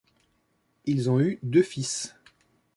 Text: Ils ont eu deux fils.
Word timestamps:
Ils 0.87 1.11
ont 1.11 1.19
eu 1.19 1.37
deux 1.43 1.61
fils. 1.61 2.15